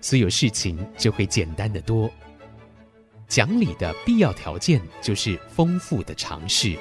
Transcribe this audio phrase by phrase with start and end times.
[0.00, 2.10] 所有事情就会简单的多。
[3.26, 6.76] 讲理的必要条件就是丰富的尝试。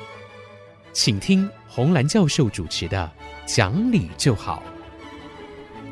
[0.93, 3.11] 请听红兰教授主持的
[3.55, 4.63] 《讲理就好》。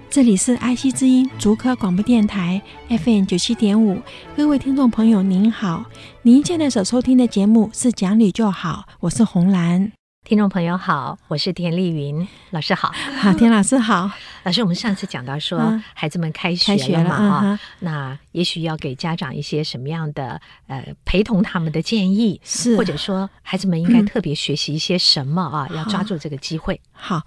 [0.09, 4.01] 这里是爱惜之音竹科广播电台 FM 九七点五，
[4.37, 5.83] 各位听众朋友您好，
[6.21, 9.91] 您现在所收听的节目是《讲理就好》，我是红兰。
[10.23, 14.09] 听众朋友好，我是田丽云老师好，好，田老师好。
[14.45, 25.67] 老师，我们上次讲到说，嗯、孩子们开学了嘛啊、嗯，那也许要给家长一些什么样的呃陪同他们的建议，是或者说孩子们应该特别学习一些什么啊？
[25.71, 26.79] 嗯、要抓住这个机会。
[26.91, 27.23] 好，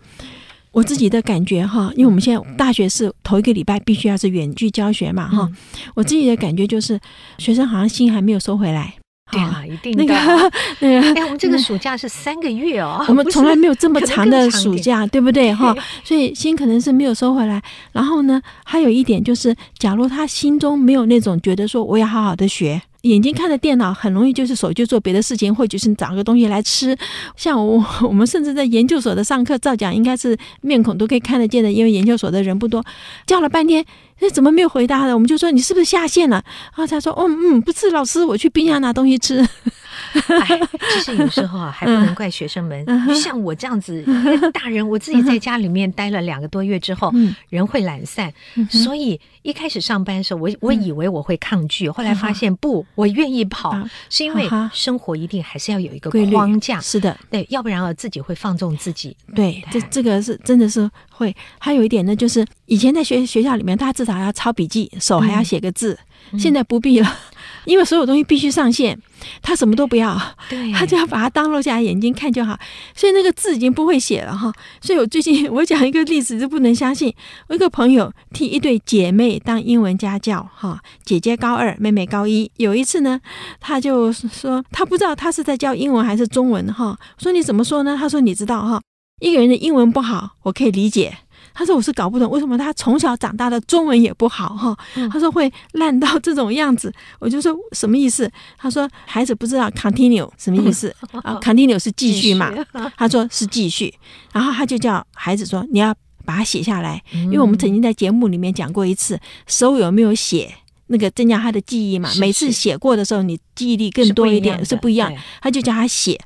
[0.70, 5.56] 我自己的感觉哈，因为我们现在大学是头一个礼拜必须要是远距教学嘛哈、嗯，
[5.96, 7.00] 我自己的感觉就是
[7.38, 8.94] 学生好像心还没有收回来。
[9.30, 10.04] 对啊，一定的。
[10.04, 15.52] 那个， 那个，哎，我们这个暑假是三个月哦，我们从来没有这么 长的暑假，对不对？
[15.54, 17.62] 哈，所以心可能是没有收回来。
[17.92, 26.96] 然后呢，还有一点就是，假如他心中没有那种觉得说我要好好的学，眼睛看着电脑，很容易就是手就做别的事情，或者是找个东西来吃。
[27.36, 32.84] 像我， 我们甚至在研究所的上课照讲，应该是面孔都可以看得见的，因为研究所的人不多，
[33.26, 33.84] 叫了半天。
[34.20, 35.14] 那怎么没有回答呢？
[35.14, 36.42] 我们就说你是不是下线了？
[36.44, 39.46] 然后他说：“嗯，嗯，不是，老师，我去冰箱拿东西吃。”
[40.42, 40.60] 哎，
[40.94, 42.84] 其实有时候啊，还不能怪学生们。
[42.86, 44.04] 嗯、像我这样子，
[44.52, 56.80] 大人我自己在家里面待了两个多月之后，嗯、人会懒散、嗯，所以一开始上班的时候，我我以为我会抗拒，嗯、后来发现不，我愿意跑、嗯，是因为生活一定还是要有一个框架。
[56.80, 59.16] 是的，对，要不然啊，自己会放纵自己。
[59.34, 61.34] 对，对这这个是真的是会。
[61.58, 65.98] 还有一点呢，就是以前在学学校里面，大家至少要抄笔记，手还要写个字，嗯、
[66.38, 67.16] 现在不必了。
[67.64, 68.98] 因为所有东西必须上线，
[69.42, 70.18] 他什么都不要，
[70.48, 72.58] 对，他就要把它当落下来，眼睛看就好。
[72.94, 74.50] 所以那个字已经不会写了哈。
[74.80, 77.12] 所以我最近我讲一个例子就不能相信，
[77.48, 82.50] 我一个朋友替一对姐妹当英文家教哈，姐姐高二，妹妹高一。
[82.56, 83.20] 有一次呢，
[83.60, 86.98] 他就说他不知道他是在教英文还是中文哈。
[87.18, 87.96] 说你怎么说呢？
[87.98, 88.80] 他说你知道哈，
[89.20, 91.18] 一个人的英文不好，我可以理解。
[91.58, 94.78] 他说：“我是搞不懂为什么他从小长大的中文也不好哈。”
[95.10, 102.54] 他说：“会烂到这种样子。”我就说：“什么意思？”他说：“孩子不知道 continue 什么意思 啊？continue 是继续嘛？”
[102.96, 103.92] 他说是继续，
[104.32, 105.92] 然后他就叫孩子说：“你要
[106.24, 110.54] 把它写下来，因为我们曾经在节目里面讲过一次，手有没有写
[110.86, 112.08] 那个增加他的记忆嘛？
[112.20, 115.12] 每次写过的时候，你记忆力更多一点是不一样。
[115.42, 116.16] 他就叫他写，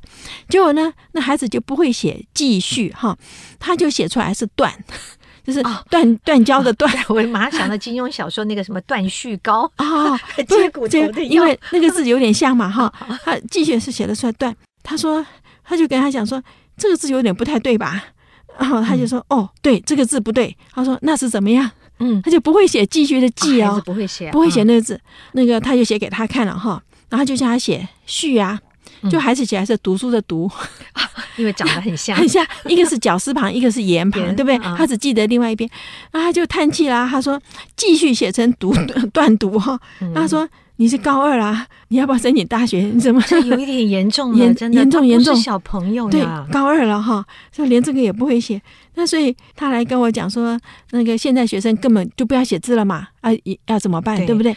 [0.47, 3.17] 结果呢，那孩子就不会写继续哈，
[3.57, 4.71] 他就写出来是断。”
[5.45, 10.17] 就是断断交的断，我马上想到金庸小说那个什么断续膏啊，
[10.47, 12.91] 接骨头的，因为那个字有点像嘛哈。
[13.23, 15.25] 他继续是写的出来断，他说
[15.63, 16.41] 他就跟他讲说
[16.77, 18.03] 这个字有点不太对吧？
[18.57, 20.55] 然后他就说哦对，这个字不对。
[20.71, 21.69] 他说那是怎么样？
[21.99, 24.99] 嗯，他就不会写继续的继哦，不会写，不会写那个字。
[25.33, 28.59] 那个他就写给他看了哈，然后就叫他写续啊。
[29.09, 30.49] 就孩子写还是读书的读，
[30.93, 31.03] 嗯，
[31.37, 34.57] 因为长得很像， 很像，一个是绞丝旁，一个是言旁，对不对？
[34.77, 35.69] 他只记得另外一边，
[36.11, 37.07] 然后他就叹气啦。
[37.09, 37.39] 他说
[37.75, 38.73] ：“继续写成读
[39.13, 39.79] 断读哈。”
[40.15, 40.47] 他说
[40.77, 42.79] ：“你是高二啦，你要不要申请大学？
[42.93, 44.53] 你怎么这有一点严重了？
[44.53, 48.61] 真的严重严重，小朋友对高二了哈，就连这个也不会写。
[48.95, 50.59] 那所以他来跟我讲说，
[50.91, 53.31] 那个现在学生根本就不要写字了嘛，啊，
[53.67, 54.17] 要怎么办？
[54.17, 54.55] 对，对不对？”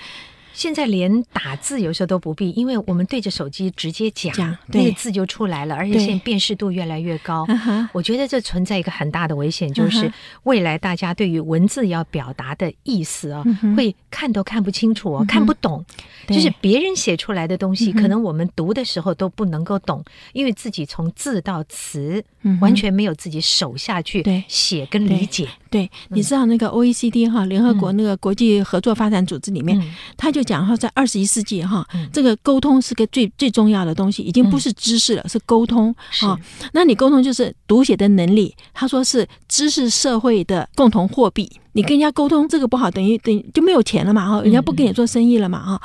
[0.57, 7.47] 现在连打字有时候都不必，因为我们对着手机直接讲，讲那个字就出来了，而且 现在辨识度越来越高。
[7.93, 10.11] 我觉得这存在一个很大的危险，就是
[10.45, 13.45] 未来大家对于文字要表达的意思啊，
[13.77, 15.85] 会看都看不清楚哦，看不懂。
[16.27, 20.03] 就是别人写出来的东西，可能我们读的时候都不能够懂，
[20.33, 22.25] 因为自己从字到词
[22.63, 25.47] 完全没有自己手下去写跟理解。
[25.69, 29.79] 对，你知道那个 OECD 哈，联合国那个国际合作发展组织里面，
[30.17, 30.47] 他就。
[30.47, 36.39] 讲哈，在二十一世纪哈，这个沟通是个最最重要的东西，已经不是知识了，嗯、是沟通啊。
[36.73, 38.55] 那你沟通就是读写的能力。
[38.73, 41.51] 他说是知识社会的共同货币。
[41.73, 45.83] 你跟人家沟通这个不好，等于等于就没有钱了嘛哈，人家不跟你做生意了嘛哈。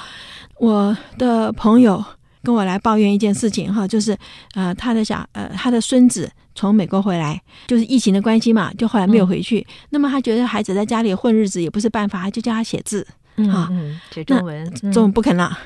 [0.59, 2.05] 我的朋友
[2.43, 4.15] 跟我来抱怨一件事情哈，就是
[4.53, 9.65] 呃他的小呃他的孙子从美国回来，就是疫情的关系嘛，就后来没有回去。
[9.89, 13.05] 那么他觉得孩子在家里混日子也不是办法，他就叫他写字。
[13.51, 13.69] 哈，
[14.11, 15.57] 写中文，中文不肯了，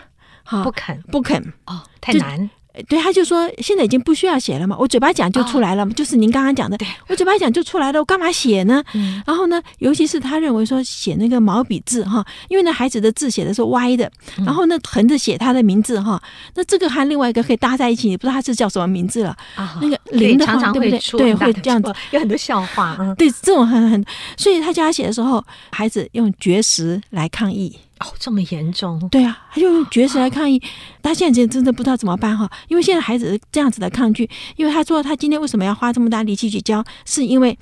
[0.44, 2.50] 哈，不肯，不肯，哦，太难。
[2.88, 6.78] 对，他就说现在已经不需要写了嘛，我嘴巴讲就出来了，哦、就是您刚刚讲的，
[7.08, 8.84] 我嘴巴讲就出来了，我干嘛写呢？
[8.94, 16.22] 嗯、然后呢，尤其是他认为说写那个毛笔字哈，因为那孩子的字写的是歪的，然后呢横着写他的名字哈，
[16.56, 19.36] 那这个和另外一个可以搭在一起，你不知道他是叫什么名字了。
[19.58, 21.34] 哦、那个零的话，常常会对不对？
[21.34, 22.96] 对，会这样子， 有很多笑话。
[23.00, 24.06] 嗯、对，这种很很，
[24.38, 27.78] 所以他叫他写的时候，孩子用绝食来抗议。
[28.00, 29.00] 哦，这么严重？
[29.10, 30.62] 对啊，他就用绝食来抗议。
[31.02, 37.58] 他现在真的不知道怎么办哈，因为现在孩子这样子的抗拒，因为他说他今天为什么要花这么大力气去教，是因为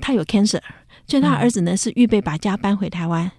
[0.00, 0.60] 他有 cancer，
[1.06, 3.30] 所以他儿子呢是预备把家搬回台湾。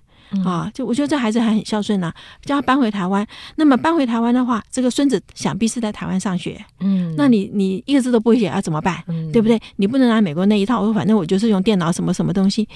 [0.45, 3.25] 啊，就我觉得这孩子还很孝顺呐，叫他搬回台湾。
[3.55, 6.63] 那么搬回台湾的话，这个孙子想必是在台湾上学。
[6.79, 9.03] 嗯，那你你一个字都不会写，要怎么办？
[9.07, 9.59] 嗯，对不对？
[9.77, 10.79] 你不能拿美国那一套。
[10.79, 12.67] 我说反正我就是用电脑什么什么东西。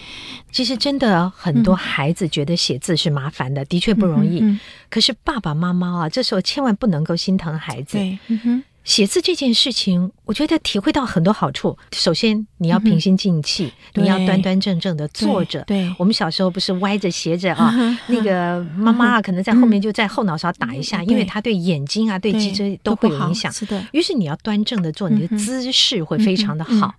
[0.52, 4.40] 其实真的很多孩子觉得写字是麻烦的，的确不容易。
[4.42, 4.60] 嗯，
[4.90, 7.98] 可是爸爸妈妈啊，这时候千万不能够心疼孩子。
[7.98, 8.64] 对，嗯哼。
[8.84, 11.78] 写字这件事情，我觉得体会到很多好处。
[11.92, 15.64] 首先，你要平心静气，嗯、你要端端正正的坐着。
[15.66, 23.52] 对，对我们小时候不是歪着斜着啊，嗯、那个妈妈啊，可能在后面就在后脑勺打一下，嗯、因为她对眼睛啊、对脊椎都会有影响。
[23.52, 26.94] 是的，于是你要端正的坐，你的姿势会非常的好。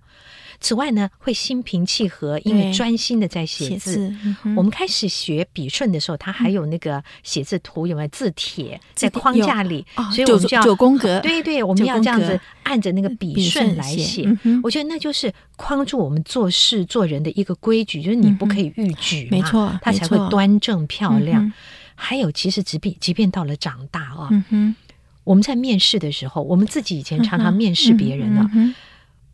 [0.65, 3.93] 此外呢，会心平气和，因为专心的在写字。
[3.93, 4.15] 写字
[4.45, 9.85] 嗯、我们开始学笔顺的时候，它还有那个写字图，有没有字帖在框架里？
[9.95, 11.19] 哦、所以我们就要九宫格。
[11.19, 14.23] 对对，我们要这样子按着那个笔顺来写。
[14.41, 21.45] 嗯、我觉得那就是框住我们做事做人的一个规矩，就是你不可以逾矩嘛，没错，它才会端正漂亮。
[21.45, 21.53] 嗯、
[21.93, 24.75] 还有，其实即便即便到了长大啊，嗯、
[25.23, 28.49] 我们在面试的时候，我们自己以前常常面试别人呢。
[28.55, 28.73] 嗯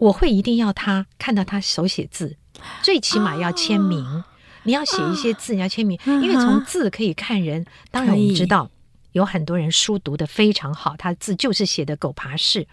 [0.02, 2.36] 我会一定要他看到他手写字，
[2.82, 4.04] 最起码要签名。
[4.04, 4.26] 哦、
[4.64, 7.64] 你要写一些字，哦、你要签名，因为从字可以看人。
[7.92, 8.72] 当然，我们知道
[9.12, 12.68] 有很多人书读得非常好，他字就是写的狗爬式。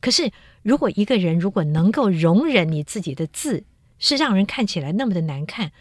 [0.00, 0.32] 可是，
[0.64, 3.62] 如果一个人如果能够容忍你自己的字
[4.02, 5.72] 是让人看起来那么的难看，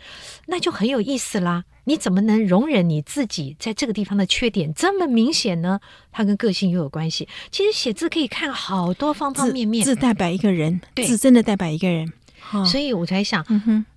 [0.46, 1.66] 那就很有意思啦。
[1.86, 5.80] 你怎么能容忍你自己在这个地方的缺点这么明显呢？
[6.12, 7.28] 它跟个性又有关系。
[7.50, 12.14] 其实写字可以看好多方方面面，字，字代表一个人，对字真的代表一个人。
[12.52, 13.44] 哦、所以我才想，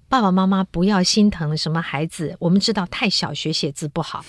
[0.08, 2.34] 爸爸妈妈不要心疼什么孩子。
[2.38, 4.24] 我们知道太小学写字不好，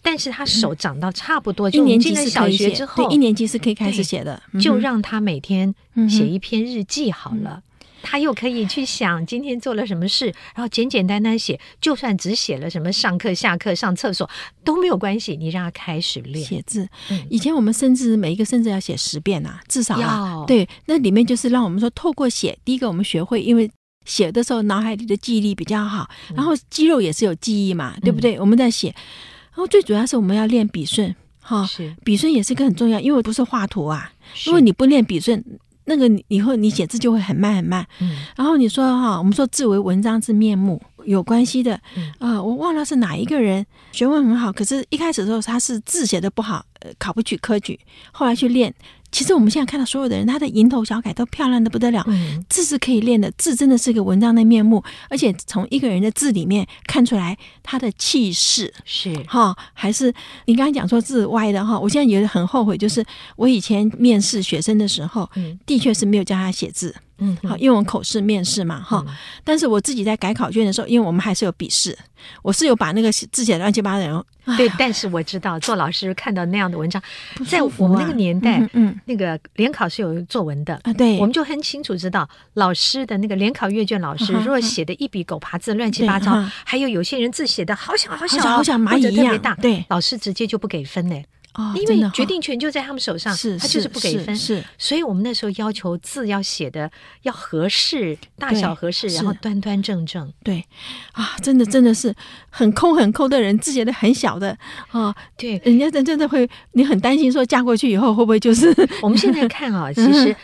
[0.00, 5.74] 但是他手长到差不多，就一年级是小学之后，对，一年级是可以开始写的，嗯、就让他每天
[6.08, 7.60] 写一篇日记好了。
[8.04, 14.28] 嗯他又可以去想今天做了什么事，然后简简单单写，就算只写了什么上课、下课、上厕所
[14.62, 15.34] 都没有关系。
[15.36, 16.86] 你让他开始练写字。
[17.10, 23.68] 嗯、以前我们甚至每一个甚至要写十遍啊，至少啊，要对，那里面就是让我们说透过写，第一个我们学会，因为
[24.04, 28.38] 写的时候脑海里的记忆力比较好，然后肌肉也是有记忆嘛，嗯、对不对？
[28.38, 34.12] 我们在写，然后最主要是我们要练笔顺，哈，是笔顺也是一个很重要，因为不是画图啊，
[34.44, 35.42] 如果你不练笔顺。
[35.84, 41.74] 那个以后你写字就会很慢很慢，嗯，然后你说哈，我们说字为文章之面目，有关系的，
[42.18, 47.78] 啊，呃，我忘了是哪一个人学问很好，可是一开始的时候他是字写的不好，呃，考不取科举，
[48.12, 48.74] 后来去练。
[49.14, 52.02] 其实我们现在看到所有的人，他的蝇头小楷都漂亮的不得了。
[52.08, 60.12] 嗯，字是可以练的，字真的是个文章的面目，而且从一个人的字里面看出来他的气势是哈，还是
[60.46, 63.06] 你刚才讲说字歪的哈，我现在觉得很后悔，就是
[63.36, 66.92] 我以前面试学生的时候，嗯，的确是没有教他写字。
[67.18, 71.96] 嗯，好，因为我们口试面试嘛，哈、嗯，但是我自己在改考卷的时候，因为我们还是有笔试，
[72.42, 74.26] 我是有把那个字写的乱七八糟。
[74.56, 79.00] 对，但是我知道做老师看到那样的文章，啊、在我们那个年代，嗯，嗯。
[79.06, 91.24] 那个联考是有作文的啊，对，我们就很清楚知道老师的那个联考阅卷，老师如果写的一笔狗爬字乱七八糟，啊、还有有些人字写的好小好小，好小蚂蚁一样大，对，老师直接就不给分嘞。
[91.54, 96.90] 哦，因为决定权就在他们手上，是，他就是不给分，是，所以我们那时候要求字要写的
[97.22, 100.32] 要合适，大小合适，然后端端正正。
[100.42, 100.64] 对，
[101.12, 102.14] 啊，真的真的是
[102.50, 104.56] 很抠很抠的人，字写的很小的
[104.90, 108.74] 啊，对，人家真真的会，你很担心说嫁过去以后会不会就是？
[109.00, 110.34] 我们现在看啊， 其实。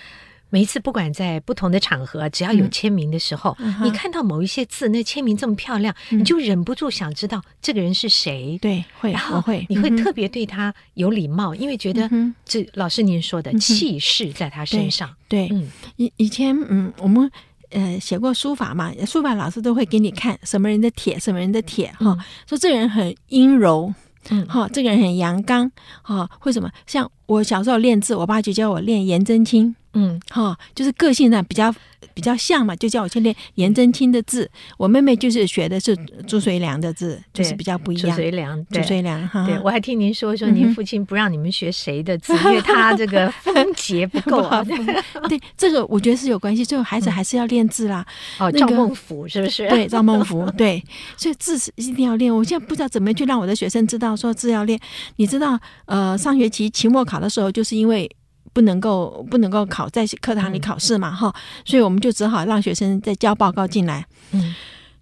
[0.50, 8.58] 每一次，不管在不同的场合，只要有签名的时候，嗯、你看到某一些字，那签名这么漂亮，嗯、你就忍不住想知道这个人是谁。
[8.60, 12.10] 对，会，然后会，你会特别对他有礼貌，嗯、因为觉得
[12.44, 15.08] 这老师您说的气势在他身上。
[15.28, 17.30] 对，嗯，以以前，嗯，我们
[17.70, 23.94] 呃写过书法嘛，书法老师都会给你看什么人的帖，什么人的帖，哈、嗯，说这个人很阴柔，
[24.30, 25.70] 嗯，哈，这个人很阳刚，
[26.02, 26.68] 哈，为什么？
[26.86, 29.76] 像我小时候练字，我爸就教我练颜真卿。
[29.94, 31.74] 嗯，哈，就是个性上比较
[32.14, 34.48] 比较像嘛，就叫我去练颜真卿的字。
[34.78, 35.96] 我妹妹就是学的是
[36.28, 38.10] 朱遂良的字，就是比较不一样。
[38.10, 39.44] 朱遂良，朱遂良哈。
[39.44, 44.62] 对，我还听您说说，您父亲不让你们学谁的 字，因为他这个风节不够啊。
[45.28, 46.64] 对，这个我觉得是有关系。
[46.64, 48.06] 最后孩子还是要练字啦。
[48.38, 49.68] 哦，赵孟頫是不是？
[49.68, 50.48] 对，赵孟頫。
[50.52, 50.80] 对，
[51.16, 52.32] 所以字是一定要练。
[52.32, 54.78] 我现在不知道怎么去让我的学生知道说字要练。
[55.16, 58.08] 你知道，呃，上学期期末考的时候，就是因为。
[58.52, 64.04] 不能够不能够考在课堂里考试嘛哈，所以我们就只好让学生再交报告进来。
[64.32, 64.54] 嗯，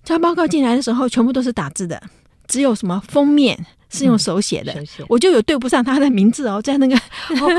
[0.05, 2.03] 交报告进来的时候，全部都是打字的，
[2.47, 3.67] 只有什么封面。
[3.91, 4.75] 是用手写的，
[5.09, 6.97] 我就有对不上他的名字哦， 在那个，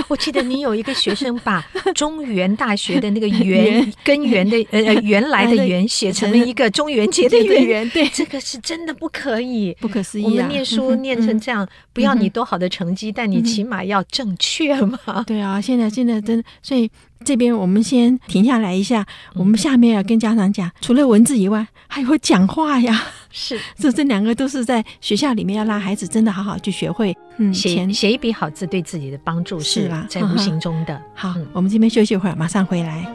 [0.07, 1.61] 我记得你有一个学生把
[1.95, 10.23] 中原大学的那个原根源的呃 原来的原写成了一个中元节的元，对，这个是真的不可以，不可思议。
[10.25, 15.23] 我们念书念成这样，不要你多好的成绩，但你起码要正确嘛。
[15.25, 16.89] 对啊，现在现在真的，所以
[17.25, 23.03] 这边我们先停下来一下，我们下面要跟家长讲，除了文字以外，还有讲话呀。
[23.31, 27.15] 是， 这这两个都是在学校里面要让孩子真的好好去学会。
[27.37, 30.99] 嗯，写写一笔好字对自己的帮助是吧，在无形中的。
[31.13, 33.05] 好，我们这边休息一会儿，马上回来。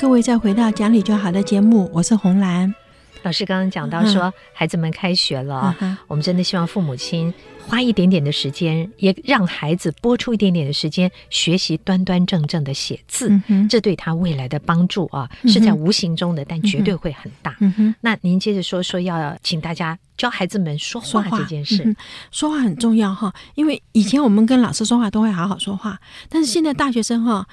[0.00, 2.74] 各位再回到讲理就好的节目，我是红兰。
[3.22, 5.76] 老师刚刚讲到说，孩子们开学了，
[6.08, 7.30] 我们真的希望父母亲
[7.68, 13.30] 花一点点的时间，也让孩子拨出一点点的时间学习端端正正的写字，
[13.68, 17.54] 这对他未来的帮助啊，是在无形中的，但绝对会很大。
[18.00, 21.94] 那您接着说说，要请大家教孩子们说话这件事，
[22.30, 27.46] 说话很重要哈，因为以前我们跟老师说话都会好好说话，但是现在大学生哈，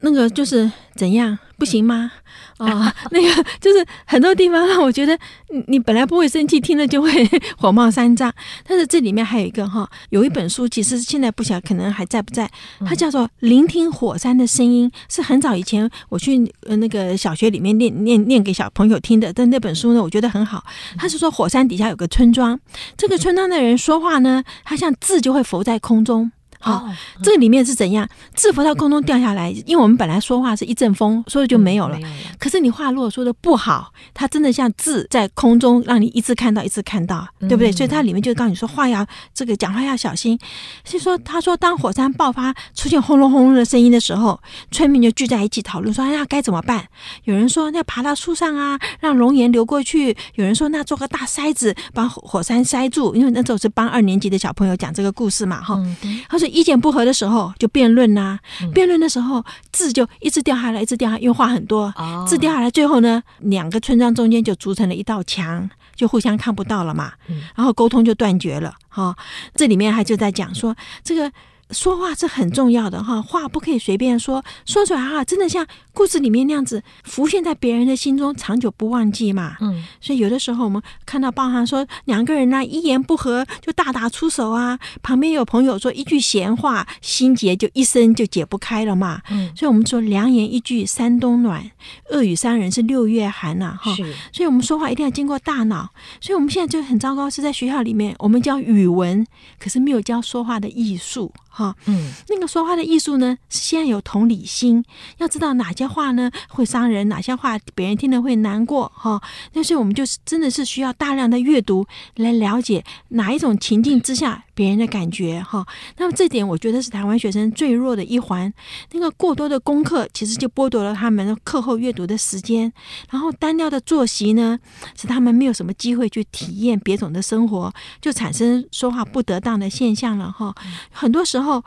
[0.00, 1.38] 那个就是怎样？
[1.58, 2.12] 不行吗？
[2.58, 2.68] 哦，
[3.10, 5.18] 那个就是很多地方让我觉得，
[5.50, 7.10] 你你本来不会生气，听了就会
[7.56, 8.32] 火冒三丈。
[8.64, 12.48] 但是这里面还有一个哈，有一本书，其实现在不晓得可能还在不在，
[12.86, 19.32] 它叫做《聆听火山的声音》，是很早以前我去那个小学里面念念念给小朋友听的。
[19.32, 20.64] 但那本书呢，我觉得很好。
[20.96, 22.58] 他是说火山底下有个村庄，
[22.96, 26.30] 这个村庄的人说话呢，他像字就会浮在空中。
[26.60, 28.08] 好、哦，这里面是怎样？
[28.34, 31.96] 字浮到空中掉下来， 因为我们本来说话是一阵风，所以就没有了。
[32.02, 32.04] 嗯、
[32.38, 37.70] 可是你话如果说的不好，它真的像字在空中，让你一直看到，一直看到，对不对？
[37.70, 40.36] 嗯、所以它里面就告诉你说话要这个讲话要小心。
[40.84, 44.40] 所以说，他说当火山爆发出现轰隆轰隆的声音的时候，
[44.72, 46.84] 村民就聚在一起讨论说：“哎呀，该怎么办？”
[47.22, 56.20] 有人说：“那爬到树上啊，让熔岩流过去。”有人说：“那做个大筛子，把火山塞住。”因为那时候是帮二年级的小朋友讲这个故事嘛，哈、嗯。
[56.28, 56.47] 他说。
[56.48, 58.38] 意见不合的时候就辩论呐，
[58.72, 61.92] 辩论的时候字就一直掉下来，一直掉下来，因为话很多，
[62.26, 67.12] 字掉下来，最后呢，两个村庄中间就筑成了一道墙，就互相看不到了嘛，
[67.54, 68.74] 然后沟通就断绝了。
[68.88, 69.16] 哈，
[69.54, 70.74] 这里面还就在讲说
[71.04, 71.30] 这个。
[71.70, 79.56] 说话是很重要的哈，话不可以随便说，说出来哈，真的像故事里面那样子浮现在别人的心中，长久不忘记嘛。
[79.60, 89.20] 嗯，所以有的时候我们看到报上说两个人呢一言不合就大打出手啊，旁边有朋友说一句闲话，心结就一生就解不开了嘛。
[89.30, 91.70] 嗯，所以我们说良言一句三冬暖，
[92.10, 93.94] 恶语伤人是六月寒呐哈。
[93.94, 95.90] 是，所以我们说话一定要经过大脑。
[96.20, 99.26] 所以我们现在就很糟糕，是在学校里面我们教语文，
[99.58, 101.32] 可是没有教说话的艺术。
[101.58, 104.84] 哈，嗯，那个说话的艺术呢，是先有同理心，
[105.16, 109.20] 要知道哪些话呢会伤人，哪些话别人听了会难过，哈。
[109.54, 111.84] 那所以我们就是真的是需要大量的阅读
[112.14, 115.64] 来了解哪一种情境之下别人的感觉，哈。
[115.98, 118.52] 那么这点我觉得是台湾学生最弱的一环。
[118.90, 122.72] 那个过多的功课其实就剥夺了他们课后阅读的时间，
[123.08, 124.58] 然后单调的作息呢，
[125.00, 130.52] 使他们没有什么机会去体验别种的生活，就产生说话不得当的现象了，哈。
[130.90, 131.62] 很多时候。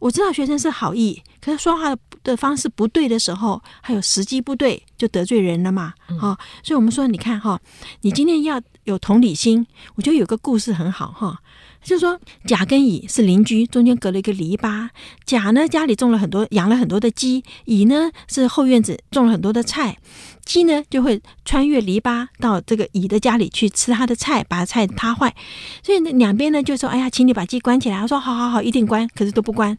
[0.00, 1.94] 我知道学生是好意，可是说话
[2.24, 5.92] 的方式不对的时候，还有时机不对，就得罪人了嘛。
[6.18, 7.60] 哈，所以我们说，你看哈，
[8.00, 9.66] 你今天要有同理心，
[9.96, 11.42] 我觉得有个故事很好哈。
[11.82, 14.88] 就是说，甲跟乙是邻居，中间隔了一个篱笆。
[15.24, 19.96] 甲呢，家里种了很多，养了很多的鸡；乙呢，是后院子种了很多的菜。
[20.44, 25.34] 鸡呢，就会穿越篱笆到这个乙的家里去吃他的菜，把菜踏坏。
[25.82, 29.78] 所以呢，两边呢就说：“哎呀，请你把鸡关起来。”他说：“好好好，一定关。”可是都不关。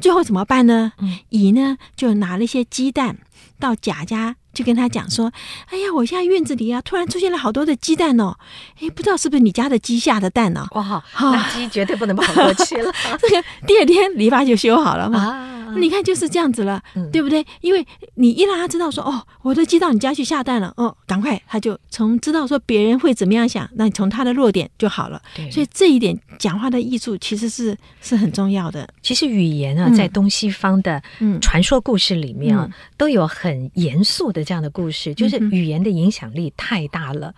[0.00, 0.92] 最后怎么办呢？
[1.30, 3.18] 乙呢就拿了一些鸡蛋
[3.58, 4.36] 到甲家。
[4.52, 5.32] 就跟他讲说
[5.70, 8.36] ：“哎呀，我现在院子里啊，突然出现了好多的鸡蛋哦，
[8.80, 10.66] 哎，不知道是不是你家的鸡下的蛋呢？
[10.72, 12.92] 哇，那鸡绝对不能跑过去了。
[13.20, 15.48] 这个第二天篱笆就修好了嘛。
[15.74, 17.42] 你看就是这样子了，对不对？
[17.62, 25.22] 因为你一让他知道说，哦，我的鸡到你家去下蛋了，哦，赶快，他就从知道说别人会怎么样想，那你从他的弱点就好了。
[25.34, 28.86] 对，所以这一点讲话的艺术其实是是很重要的。
[29.00, 31.02] 其实语言啊，在东西方的
[31.40, 32.68] 传说故事里面啊，
[32.98, 37.34] 都有很严肃的这样的故事，就是语言的影响力太大了。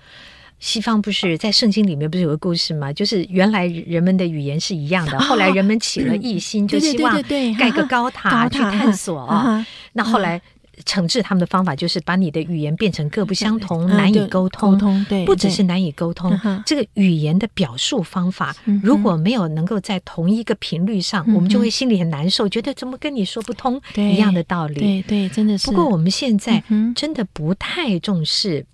[0.61, 2.90] 西方不是在圣经里面不是有个故事吗？
[2.92, 7.20] 就是原来人们的语言是一样的，后来人们起了异心， 就希望
[7.58, 9.66] 盖个高塔去探索啊。
[9.92, 10.40] 那后来
[10.84, 15.04] 惩治他们的方法就是把你的语言变成各不相同，难以沟通。
[15.08, 24.74] 对，不只是难以沟通，这个语言的表述方法如果没有能够在同一个频率上，我们就会心里很难受，觉得怎么跟你说不通一样的道理。
[24.74, 25.70] 对对，真的是。
[25.70, 26.62] 不过我们现在
[26.94, 28.66] 真的不太重视。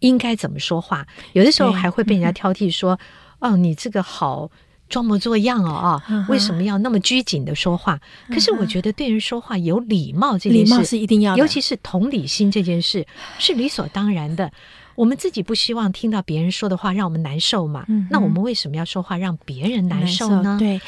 [0.00, 1.04] 应该怎么说话？
[1.32, 2.96] 有的时候还会被人家挑剔说
[3.42, 4.48] ：“嗯、哦，你这个好
[4.88, 13.06] 装模作样哦，啊，为什么要那么拘谨的说话？”可是我觉得对人说话有礼貌这件事，礼貌是一定要的，尤其是同理心这件事
[13.38, 14.50] 是理所当然的。
[14.94, 17.84] 我们自己不希望听到别人说的话让我们难受嘛？
[18.10, 20.56] 那我们为什么要说话让别人难受呢？
[20.58, 20.80] 对。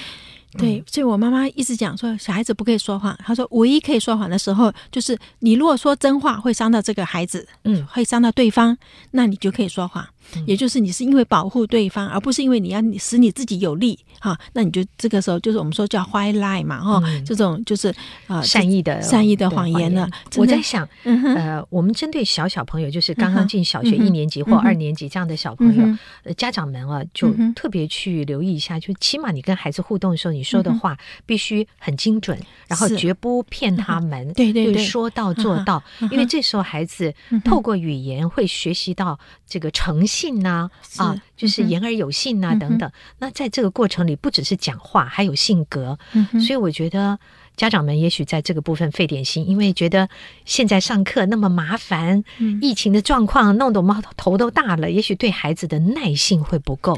[0.59, 3.17] 对，所以我妈妈一直讲说，小孩子不可以说谎。
[3.25, 8.77] 她说，唯一可以说谎的时候，就是你如果说真话会伤到这个孩子，嗯，会伤到对方，
[9.13, 10.05] 那你就可以说谎。
[10.47, 17.95] 也就是你是因为保护对方，而不是因为你要使你自己有利哈，那你就这个时候就是我们说叫 white lie 嘛哈，这种就是
[18.27, 20.09] 呃善意的善意的谎言了。
[20.37, 30.97] 我在想，呃，我们针对小小朋友，就是刚刚进小学一年级或二年级这样的小朋友，家长们啊，就特别去留意一下，就起码你跟孩子互动的时候，你说的话
[31.27, 37.13] 必须很精准，然后绝不骗他们，对对对，说到做到，因为这时候孩子
[37.45, 40.20] 透过语言会学习到这个诚信。
[40.21, 42.91] 信呐啊，就是言而有信呐、啊、等等。
[43.19, 45.99] 那在这个过程里，不只是讲话，还有性格。
[46.47, 47.19] 所以我觉得
[47.57, 50.09] 家长们也许在这个部分费点心，因为觉得
[50.45, 52.23] 现在上课那么麻烦，
[52.61, 56.95] 疫情的状况弄得我们头都大了，也许对孩子的耐性会不够。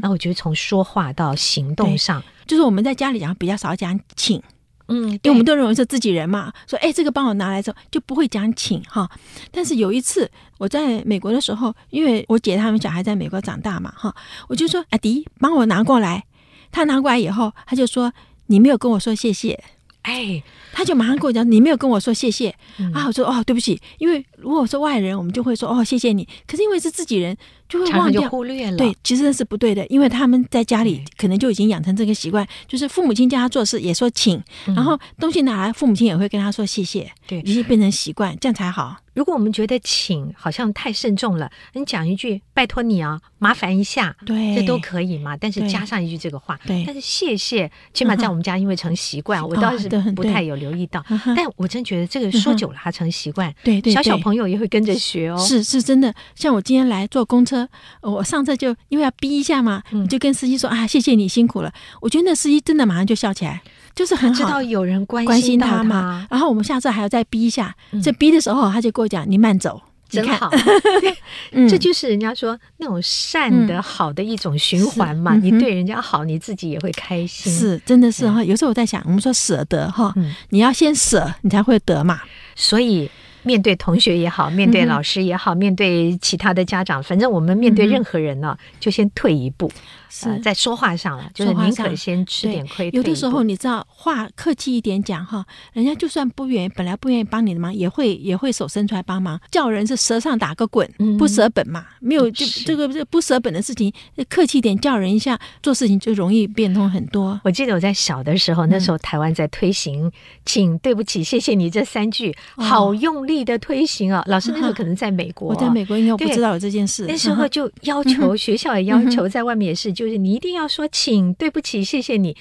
[0.00, 4.42] 那我觉得从说话到行动上，就是我们在家里讲比较少讲请。
[4.88, 9.10] 嗯，因为我们都认为是自己人嘛，说哎，这个帮我拿来之后就不会讲请哈。
[9.50, 14.14] 但是有一次我在美国的时候，因为我姐他们小孩在美国长大嘛哈，
[14.48, 16.24] 我就说阿迪帮我拿过来。
[16.70, 18.12] 他拿过来以后，他就说
[18.46, 19.62] 你没有跟我说谢谢，
[20.02, 20.42] 哎，
[20.74, 22.50] 他就马上跟我讲你没有跟我说谢谢
[22.92, 23.06] 啊。
[23.06, 26.28] 我说哦，对不起，因为如果是外人，我们就会说哦谢谢你。
[26.46, 27.36] 可是因为是自己人。
[27.66, 28.76] 就会忘掉，忽略了。
[28.76, 38.94] 对，其实那是不对的，因为他们在家里可能就已经养成这个习惯，就是父母亲叫他做事也说请，然后东西拿来，父母亲也会跟他说谢谢，对，已经变成习惯，这样才好。
[39.14, 45.36] 如果我们觉得请好像太慎重了，你讲一句拜托你啊，麻烦一下，对，这都可以嘛。
[45.36, 51.04] 但是加上一句这个话，对，但是谢谢，起码在我们家因为成习惯，我倒是不太有留意到。
[51.36, 55.36] 但我真觉得这个说久了，还成习惯，对对，小小朋友也会跟着学哦。
[55.38, 57.68] 是是真的，像我今天来坐公车。
[58.00, 61.72] 我上车就因为要逼一下嘛，你就跟司机说啊，谢谢你辛苦了。
[62.00, 63.60] 我觉得那司机真的马上就笑起来，
[63.94, 66.26] 就是很好，知道有人关心他嘛。
[66.30, 70.50] 然后我们下次还要再逼一下，这逼的时候他就跟我讲：“你慢走，真好。
[71.68, 75.34] ”这就是人家说那种善的好的一种循环嘛。
[75.34, 77.52] 你对人家好，你自己也会开心。
[77.52, 78.42] 是，真的是哈。
[78.42, 80.14] 有时候我在想，我们说舍得哈，
[80.50, 82.20] 你要先舍，你才会得嘛。
[82.54, 83.10] 所以。
[83.46, 89.70] 面对同学也好，面对老师也好，嗯、面对其他的家长，反正我们面对任何人呢，嗯、就先退一步。
[90.16, 92.88] 是、呃、在说话上了，就是宁可先吃点亏。
[92.92, 99.40] 有的时候你知道，话客气一点讲哈，人家就算不愿意，本来不愿意帮你的忙，也会也会手伸出来帮忙。
[99.50, 103.92] 叫人是舌上打个滚，嗯、不舍本嘛，没有就这个这不舍本的事情，
[104.28, 107.40] 客气一点叫人一下，做事情就容易变通很多。
[107.42, 110.08] 我记得我在小的时候，那时候台湾在推行
[110.46, 114.22] “请”“对不起”“谢谢你”这三句，好用力的推行啊！
[114.28, 117.04] 老师那时候可能在美国，我在美国应该我不知道有这件事。
[117.08, 120.03] 那时候就要求学校也要求，在外面也是就。
[120.04, 122.36] 就是你一定要说请，对不起，谢谢你，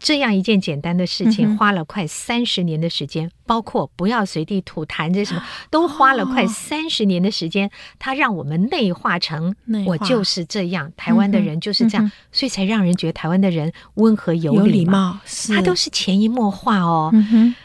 [0.00, 9.54] 这样一件简单的事情，花了快三十年的时间，包括不要随地吐痰，这什么都花了快三十年的时间，它让我们内化成
[9.86, 17.12] 我就是这样，台湾的人就是这样，所以才让人觉得台湾的人温和有礼貌，它都是潜移默化哦。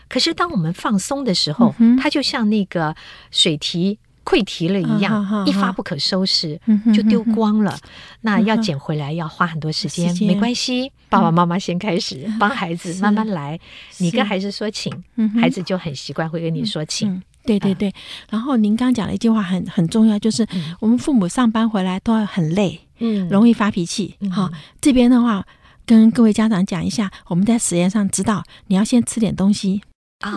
[0.10, 2.94] 可是当我们放松的时候，它就像那个
[3.32, 3.98] 水提。
[4.28, 6.60] 溃堤了一样，一发不可收拾，
[6.94, 7.80] 就丢光了。
[8.20, 10.92] 那要捡回来要花很多时间，没关系。
[11.08, 13.58] 爸爸妈妈先开始 帮孩子慢慢来，
[14.00, 14.92] 你跟孩子说请，
[15.40, 17.24] 孩子就很习惯会跟你说请。
[17.46, 17.94] 对对对。
[18.30, 20.46] 然后您刚讲了一句话很很重要，就是
[20.82, 24.16] 我们父母上班回来都很累，嗯，容易发脾气。
[24.30, 25.46] 好，这边的话
[25.86, 29.82] 跟各位家长讲一下，我们在实验上知道，你要先吃点东西。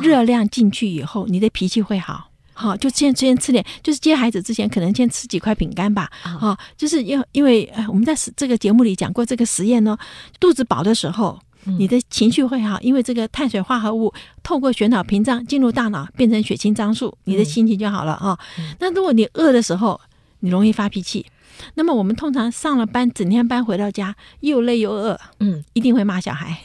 [0.01, 2.30] 热量进去以后，你的脾气会好。
[2.61, 6.11] 好，就先先吃点，就是接孩子之前，可能先吃几块饼干吧。
[6.23, 9.97] 啊，就是因为因为我们在这个节目里讲过这个实验呢，
[10.39, 11.41] 肚子饱的时候，
[11.79, 18.39] 你的情绪会好，因为这个碳水化合物透过血脑屏障进入大脑，变成血清张素，你的心情就好了啊。
[18.79, 19.99] 那如果你饿的时候，
[20.41, 21.25] 你容易发脾气。
[21.75, 26.59] 那么我们通常上了班，整天班回到家又累又饿，嗯，一定会骂小孩。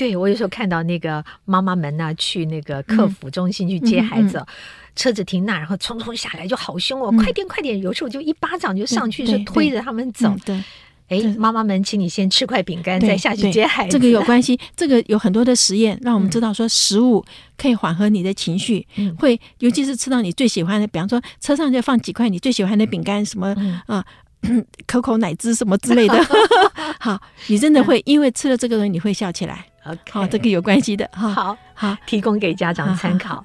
[0.00, 7.78] 对，我有时候看到那个妈妈们呢、啊，去那个客服中心去接孩子，嗯嗯嗯、车子停那，然后匆匆下来就好凶哦，嗯、快点快点！
[7.78, 10.34] 有时候就一巴掌就上去，是推着他们走。
[10.46, 10.64] 对，
[11.08, 13.92] 哎，妈妈们，请你先吃块饼干，再下去接孩子。
[13.92, 17.22] 这个有关系，这个有很多的实验让我们知道说，食物
[17.58, 23.54] 可以缓和你的情绪，嗯、会尤其是吃到你最喜欢的，比方说车上就放几块你最喜欢的饼干，什么啊。
[23.58, 24.04] 嗯呃
[24.86, 26.14] 可口奶汁什么之类的，
[26.98, 29.66] 好，你真的会因为吃了这个东西，你会笑起来。
[30.10, 31.28] 好这个有关系的哈。
[31.28, 33.44] 好好，提供给家长参考。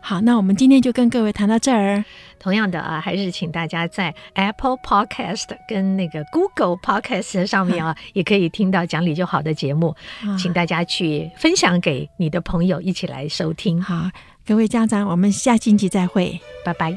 [0.00, 2.04] 好，那我们今天就跟各位谈到这儿。
[2.38, 9.94] 同样的啊，还是请大家在 Apple Podcast 跟那个 Google Podcast 上面啊，也可以听到讲理就好的节目，
[10.38, 13.82] 请大家去分享给你的朋友一起来收听。
[13.82, 14.10] 好，
[14.46, 16.96] 各位家长，我们下星期再会，拜拜。